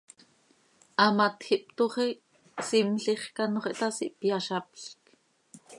[1.03, 2.07] Hamatj ihptooxi,
[2.69, 4.85] siml ix quih anxö ihtasi, hpyazaplc.